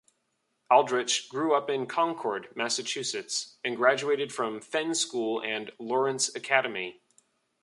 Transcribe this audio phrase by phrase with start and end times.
[0.71, 7.03] Aldrich grew up in Concord, Massachusetts, and graduated from Fenn School and Lawrence Academy.